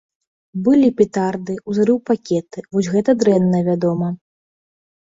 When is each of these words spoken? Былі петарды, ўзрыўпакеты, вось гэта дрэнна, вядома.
Былі 0.67 0.87
петарды, 1.01 1.57
ўзрыўпакеты, 1.73 2.67
вось 2.73 2.91
гэта 2.95 3.11
дрэнна, 3.27 3.65
вядома. 3.71 4.15